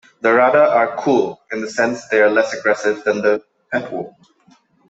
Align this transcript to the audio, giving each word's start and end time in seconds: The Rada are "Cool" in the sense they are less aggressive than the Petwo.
The 0.21 0.33
Rada 0.33 0.67
are 0.67 0.95
"Cool" 0.97 1.39
in 1.51 1.61
the 1.61 1.69
sense 1.69 2.07
they 2.07 2.23
are 2.23 2.29
less 2.31 2.55
aggressive 2.57 3.03
than 3.03 3.21
the 3.21 3.43
Petwo. 3.71 4.15